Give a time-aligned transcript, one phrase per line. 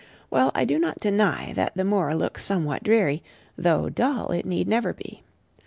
[0.31, 3.21] Well, I do not deny that the moor looks somewhat dreary,
[3.55, 5.21] though dull it need never be.